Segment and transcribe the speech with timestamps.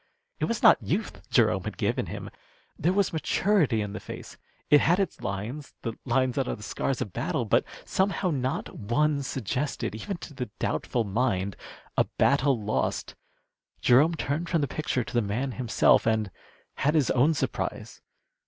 [0.39, 2.31] It was not youth Jerome had given him.
[2.75, 4.35] There was maturity in the face.
[4.71, 8.75] It had its lines the lines that are the scars of battle; but somehow not
[8.75, 11.55] one suggested, even to the doubtful mind,
[11.95, 13.13] a battle lost.
[13.79, 16.31] Jerome turned from the picture to the man himself, and
[16.77, 18.01] had his own surprise.